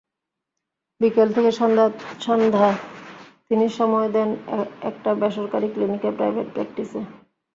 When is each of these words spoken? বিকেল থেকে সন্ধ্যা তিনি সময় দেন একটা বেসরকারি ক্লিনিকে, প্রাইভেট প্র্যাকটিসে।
বিকেল 1.01 1.27
থেকে 1.35 1.51
সন্ধ্যা 2.25 2.69
তিনি 3.47 3.65
সময় 3.79 4.07
দেন 4.15 4.29
একটা 4.89 5.09
বেসরকারি 5.21 5.67
ক্লিনিকে, 5.73 6.09
প্রাইভেট 6.17 6.47
প্র্যাকটিসে। 6.53 7.01